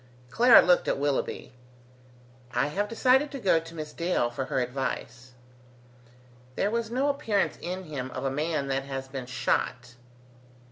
[0.31, 1.53] Clara looked at Willoughby.
[2.55, 5.33] "I have decided to go to Miss Dale for her advice."
[6.55, 9.93] There was no appearance in him of a man that has been shot.